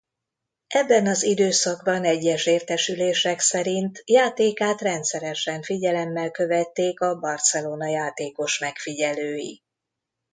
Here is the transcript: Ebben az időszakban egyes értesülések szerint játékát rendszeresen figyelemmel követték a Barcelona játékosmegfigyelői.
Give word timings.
Ebben 0.67 1.07
az 1.07 1.23
időszakban 1.23 2.03
egyes 2.03 2.45
értesülések 2.45 3.39
szerint 3.39 4.01
játékát 4.05 4.81
rendszeresen 4.81 5.61
figyelemmel 5.61 6.31
követték 6.31 6.99
a 7.01 7.15
Barcelona 7.19 7.87
játékosmegfigyelői. 7.87 9.61